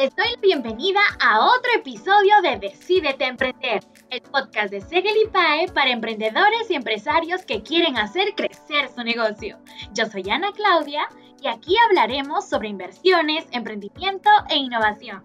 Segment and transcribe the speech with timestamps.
[0.00, 5.28] Les doy la bienvenida a otro episodio de Decídete Emprender, el podcast de Segel y
[5.28, 9.58] PAE para emprendedores y empresarios que quieren hacer crecer su negocio.
[9.92, 11.06] Yo soy Ana Claudia
[11.42, 15.20] y aquí hablaremos sobre inversiones, emprendimiento e innovación.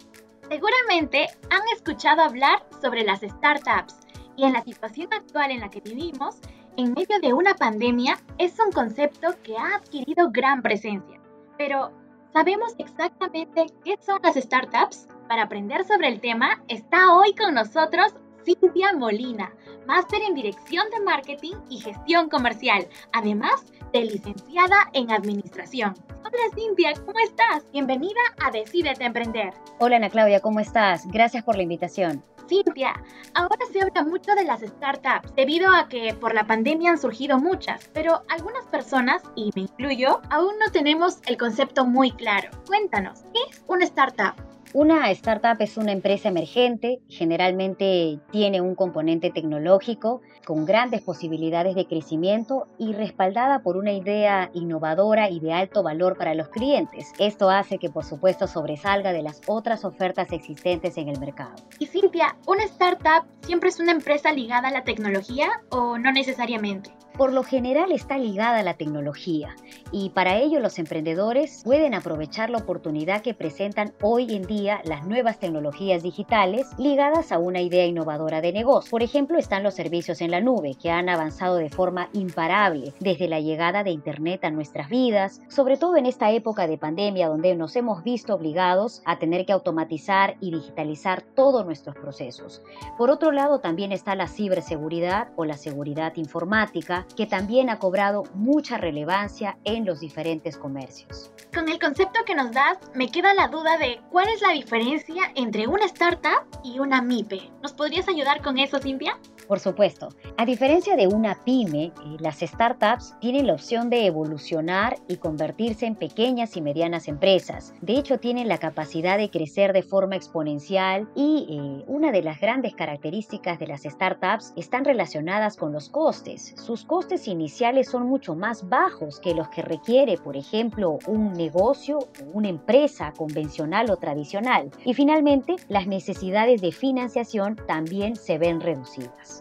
[0.50, 3.96] Seguramente han escuchado hablar sobre las startups
[4.36, 6.36] y en la situación actual en la que vivimos,
[6.76, 11.18] en medio de una pandemia, es un concepto que ha adquirido gran presencia.
[11.56, 11.92] Pero,
[12.36, 15.08] ¿sabemos exactamente qué son las startups?
[15.26, 18.12] Para aprender sobre el tema, está hoy con nosotros
[18.44, 19.54] Cintia Molina,
[19.86, 25.94] máster en Dirección de Marketing y Gestión Comercial, además de licenciada en Administración.
[26.10, 27.72] Hola Cintia, ¿cómo estás?
[27.72, 29.54] Bienvenida a Decídete Emprender.
[29.78, 31.06] Hola Ana Claudia, ¿cómo estás?
[31.06, 32.22] Gracias por la invitación.
[32.48, 32.94] Cintia,
[33.34, 37.38] ahora se habla mucho de las startups debido a que por la pandemia han surgido
[37.38, 42.50] muchas, pero algunas personas, y me incluyo, aún no tenemos el concepto muy claro.
[42.66, 44.34] Cuéntanos, ¿qué es una startup?
[44.78, 51.86] Una startup es una empresa emergente, generalmente tiene un componente tecnológico con grandes posibilidades de
[51.86, 57.10] crecimiento y respaldada por una idea innovadora y de alto valor para los clientes.
[57.18, 61.54] Esto hace que por supuesto sobresalga de las otras ofertas existentes en el mercado.
[61.78, 66.90] Y Cintia, ¿una startup siempre es una empresa ligada a la tecnología o no necesariamente?
[67.16, 69.56] Por lo general está ligada a la tecnología
[69.90, 75.06] y para ello los emprendedores pueden aprovechar la oportunidad que presentan hoy en día las
[75.06, 78.90] nuevas tecnologías digitales ligadas a una idea innovadora de negocio.
[78.90, 83.28] Por ejemplo, están los servicios en la nube que han avanzado de forma imparable desde
[83.28, 87.54] la llegada de Internet a nuestras vidas, sobre todo en esta época de pandemia donde
[87.54, 92.62] nos hemos visto obligados a tener que automatizar y digitalizar todos nuestros procesos.
[92.98, 98.24] Por otro lado, también está la ciberseguridad o la seguridad informática que también ha cobrado
[98.34, 101.30] mucha relevancia en los diferentes comercios.
[101.54, 105.32] Con el concepto que nos das, me queda la duda de cuál es la diferencia
[105.34, 107.50] entre una startup y una MIPE.
[107.62, 109.18] ¿Nos podrías ayudar con eso, Cintia?
[109.46, 110.08] Por supuesto.
[110.36, 115.86] A diferencia de una pyme, eh, las startups tienen la opción de evolucionar y convertirse
[115.86, 117.74] en pequeñas y medianas empresas.
[117.80, 122.40] De hecho, tienen la capacidad de crecer de forma exponencial y eh, una de las
[122.40, 126.54] grandes características de las startups están relacionadas con los costes.
[126.56, 131.98] Sus costes iniciales son mucho más bajos que los que requiere, por ejemplo, un negocio
[131.98, 134.70] o una empresa convencional o tradicional.
[134.84, 139.35] Y finalmente, las necesidades de financiación también se ven reducidas.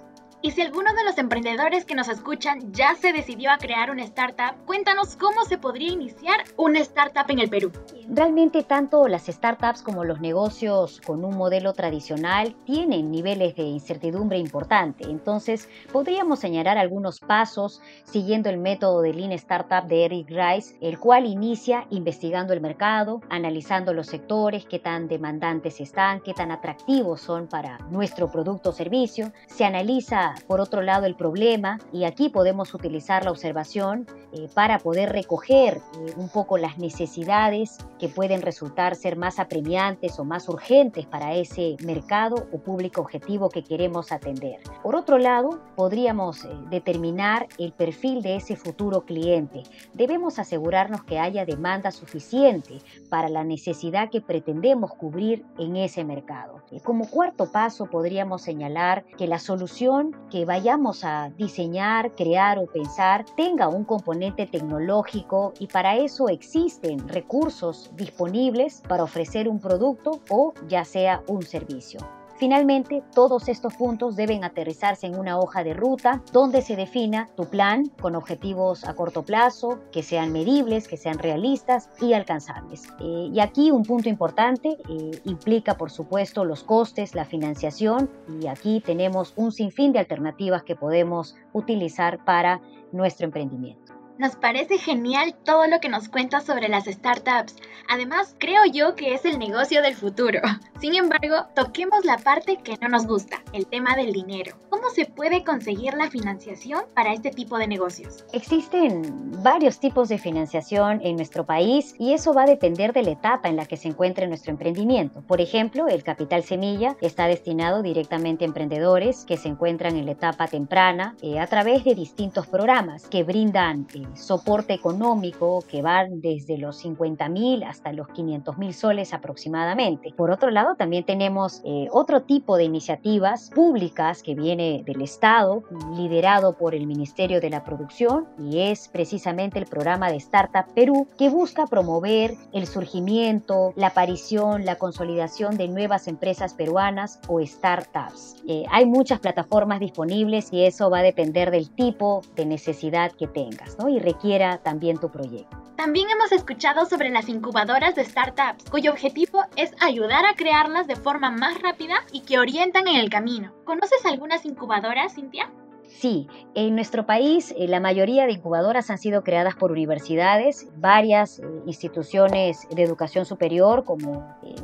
[0.45, 4.03] Y si alguno de los emprendedores que nos escuchan ya se decidió a crear una
[4.03, 7.71] startup, cuéntanos cómo se podría iniciar una startup en el Perú.
[8.07, 14.37] Realmente tanto las startups como los negocios con un modelo tradicional tienen niveles de incertidumbre
[14.37, 15.05] importante.
[15.05, 20.99] Entonces, podríamos señalar algunos pasos siguiendo el método de Lean Startup de Eric Rice, el
[20.99, 27.21] cual inicia investigando el mercado, analizando los sectores, qué tan demandantes están, qué tan atractivos
[27.21, 29.33] son para nuestro producto o servicio.
[29.47, 34.79] Se analiza por otro lado el problema y aquí podemos utilizar la observación eh, para
[34.79, 40.49] poder recoger eh, un poco las necesidades que pueden resultar ser más apremiantes o más
[40.49, 44.59] urgentes para ese mercado o público objetivo que queremos atender.
[44.83, 49.63] Por otro lado, podríamos eh, determinar el perfil de ese futuro cliente.
[49.93, 52.79] Debemos asegurarnos que haya demanda suficiente
[53.09, 56.61] para la necesidad que pretendemos cubrir en ese mercado.
[56.83, 63.25] Como cuarto paso podríamos señalar que la solución que vayamos a diseñar, crear o pensar
[63.35, 70.53] tenga un componente tecnológico y para eso existen recursos disponibles para ofrecer un producto o
[70.67, 71.99] ya sea un servicio.
[72.37, 77.45] Finalmente, todos estos puntos deben aterrizarse en una hoja de ruta donde se defina tu
[77.45, 82.83] plan con objetivos a corto plazo, que sean medibles, que sean realistas y alcanzables.
[82.99, 88.09] Eh, y aquí un punto importante eh, implica, por supuesto, los costes, la financiación
[88.41, 92.59] y aquí tenemos un sinfín de alternativas que podemos utilizar para
[92.91, 93.94] nuestro emprendimiento.
[94.17, 97.57] Nos parece genial todo lo que nos cuentas sobre las startups.
[97.89, 100.39] Además, creo yo que es el negocio del futuro.
[100.79, 104.55] Sin embargo, toquemos la parte que no nos gusta, el tema del dinero.
[104.69, 108.23] ¿Cómo se puede conseguir la financiación para este tipo de negocios?
[108.31, 113.11] Existen varios tipos de financiación en nuestro país y eso va a depender de la
[113.11, 115.21] etapa en la que se encuentre nuestro emprendimiento.
[115.27, 120.11] Por ejemplo, el capital semilla está destinado directamente a emprendedores que se encuentran en la
[120.11, 126.21] etapa temprana eh, a través de distintos programas que brindan eh, soporte económico que van
[126.21, 130.13] desde los 50 mil hasta los 500 mil soles aproximadamente.
[130.15, 135.63] Por otro lado, también tenemos eh, otro tipo de iniciativas públicas que viene del Estado,
[135.95, 141.07] liderado por el Ministerio de la Producción y es precisamente el programa de Startup Perú
[141.17, 148.35] que busca promover el surgimiento, la aparición, la consolidación de nuevas empresas peruanas o startups.
[148.47, 153.27] Eh, hay muchas plataformas disponibles y eso va a depender del tipo de necesidad que
[153.27, 153.45] tengas
[153.79, 153.89] ¿no?
[153.95, 155.57] Y requiera también tu proyecto.
[155.77, 160.95] También hemos escuchado sobre las incubadoras de startups, cuyo objetivo es ayudar a crearlas de
[160.95, 163.53] forma más rápida y que orientan en el camino.
[163.65, 165.49] ¿Conoces algunas incubadoras, Cintia?
[165.87, 171.39] Sí, en nuestro país eh, la mayoría de incubadoras han sido creadas por universidades, varias
[171.39, 174.55] eh, instituciones de educación superior como eh,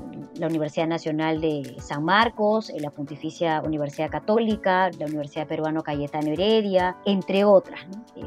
[0.41, 6.97] la Universidad Nacional de San Marcos, la Pontificia Universidad Católica, la Universidad Peruano Cayetano Heredia,
[7.05, 7.79] entre otras.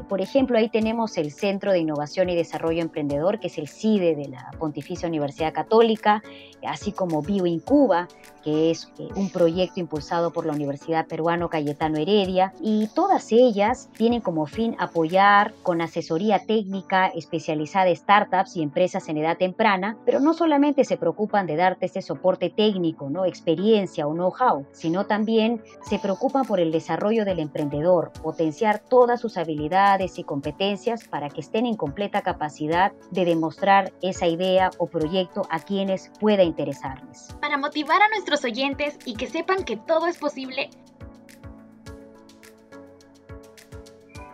[0.07, 4.15] Por ejemplo, ahí tenemos el Centro de Innovación y Desarrollo Emprendedor, que es el CIDE
[4.15, 6.23] de la Pontificia Universidad Católica,
[6.65, 8.07] así como BioIncuba,
[8.43, 14.21] que es un proyecto impulsado por la Universidad Peruano Cayetano Heredia, y todas ellas tienen
[14.21, 20.33] como fin apoyar con asesoría técnica especializada startups y empresas en edad temprana, pero no
[20.33, 23.25] solamente se preocupan de darte este soporte técnico, ¿no?
[23.25, 29.37] experiencia o know-how, sino también se preocupan por el desarrollo del emprendedor, potenciar todas sus
[29.37, 35.41] habilidades y competencias para que estén en completa capacidad de demostrar esa idea o proyecto
[35.49, 37.35] a quienes pueda interesarles.
[37.41, 40.69] Para motivar a nuestros oyentes y que sepan que todo es posible,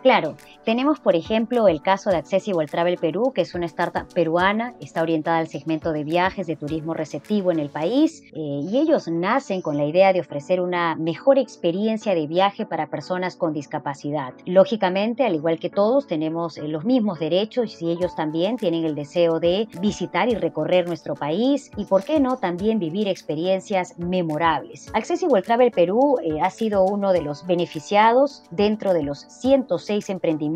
[0.02, 4.74] Claro, tenemos por ejemplo el caso de Accessible Travel Perú, que es una startup peruana,
[4.80, 9.08] está orientada al segmento de viajes de turismo receptivo en el país eh, y ellos
[9.08, 14.34] nacen con la idea de ofrecer una mejor experiencia de viaje para personas con discapacidad.
[14.46, 18.94] Lógicamente, al igual que todos, tenemos eh, los mismos derechos y ellos también tienen el
[18.94, 24.90] deseo de visitar y recorrer nuestro país y, por qué no, también vivir experiencias memorables.
[24.94, 30.51] Accessible Travel Perú eh, ha sido uno de los beneficiados dentro de los 106 emprendimientos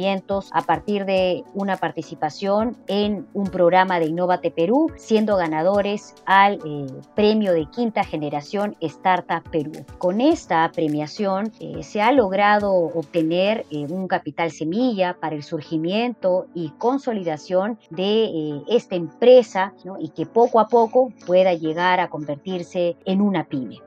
[0.52, 6.86] a partir de una participación en un programa de Innovate Perú, siendo ganadores al eh,
[7.14, 9.72] premio de quinta generación Startup Perú.
[9.96, 16.46] Con esta premiación eh, se ha logrado obtener eh, un capital semilla para el surgimiento
[16.54, 23.22] y consolidación de esta empresa y que poco a poco pueda llegar a convertirse en
[23.22, 23.78] una pyme.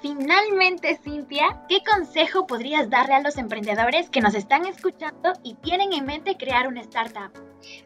[0.00, 5.92] Finalmente, Cintia, ¿qué consejo podrías darle a los emprendedores que nos están escuchando y tienen
[5.92, 7.32] en mente crear una startup?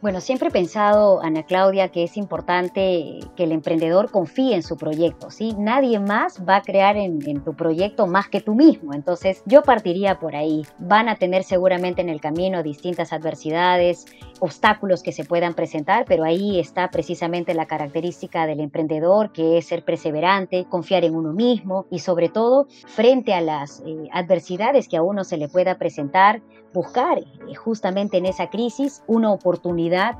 [0.01, 4.77] Bueno, siempre he pensado, Ana Claudia, que es importante que el emprendedor confíe en su
[4.77, 5.53] proyecto, ¿sí?
[5.57, 10.19] Nadie más va a crear en, tu proyecto más que tú mismo, entonces yo partiría
[10.19, 10.65] por ahí.
[10.79, 14.05] Van a tener seguramente en el camino distintas adversidades,
[14.39, 19.67] obstáculos que se puedan presentar, pero ahí está precisamente la característica del emprendedor, que es
[19.67, 24.97] ser perseverante, confiar en uno mismo y sobre todo frente a las eh, adversidades que
[24.97, 26.41] a uno se le pueda presentar,
[26.73, 29.70] buscar eh, justamente en esa crisis una oportunidad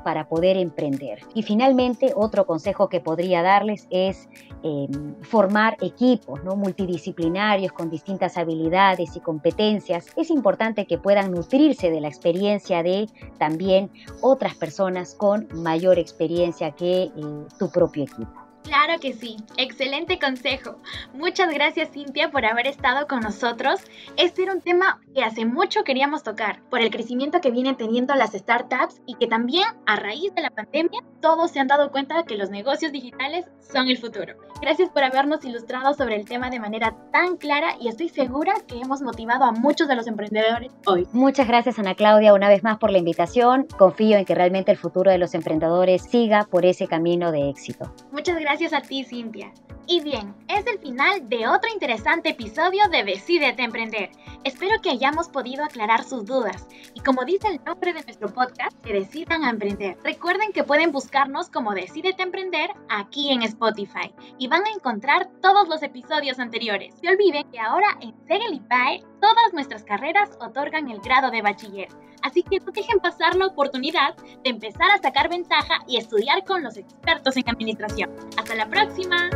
[0.04, 1.20] para poder emprender.
[1.34, 4.28] Y finalmente, otro consejo que podría darles es
[4.62, 6.56] em, formar equipos ¿no?
[6.56, 10.06] multidisciplinarios con distintas habilidades y competencias.
[10.16, 13.08] Es importante que puedan nutrirse de la experiencia de
[13.38, 13.90] también
[14.20, 17.10] otras personas con mayor experiencia que eh,
[17.58, 18.41] tu propio equipo.
[18.62, 20.76] Claro que sí, excelente consejo.
[21.12, 23.80] Muchas gracias Cintia por haber estado con nosotros.
[24.16, 28.14] Este era un tema que hace mucho queríamos tocar, por el crecimiento que vienen teniendo
[28.14, 32.16] las startups y que también a raíz de la pandemia todos se han dado cuenta
[32.16, 34.34] de que los negocios digitales son el futuro.
[34.60, 38.78] Gracias por habernos ilustrado sobre el tema de manera tan clara y estoy segura que
[38.78, 41.08] hemos motivado a muchos de los emprendedores hoy.
[41.12, 43.66] Muchas gracias Ana Claudia una vez más por la invitación.
[43.76, 47.92] Confío en que realmente el futuro de los emprendedores siga por ese camino de éxito.
[48.12, 49.50] Muchas gracias Gracias a ti, Cintia.
[49.86, 54.10] Y bien, es el final de otro interesante episodio de Decídete Emprender.
[54.44, 58.76] Espero que hayamos podido aclarar sus dudas y como dice el nombre de nuestro podcast,
[58.82, 59.96] que decidan a emprender.
[60.04, 65.68] Recuerden que pueden buscarnos como Decídete Emprender aquí en Spotify y van a encontrar todos
[65.68, 66.94] los episodios anteriores.
[67.02, 71.88] No olviden que ahora en Segelipae todas nuestras carreras otorgan el grado de bachiller.
[72.22, 76.62] Así que no dejen pasar la oportunidad de empezar a sacar ventaja y estudiar con
[76.62, 78.10] los expertos en administración.
[78.36, 79.28] Hasta la próxima.